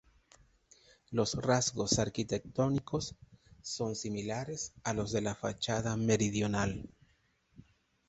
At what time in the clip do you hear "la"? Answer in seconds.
5.21-5.35